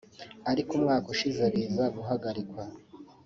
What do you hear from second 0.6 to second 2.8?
mu mwaka ushize biza guhagarikwa